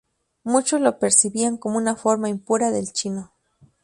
[0.43, 3.33] Muchos lo percibían como una 'forma impura' del chino.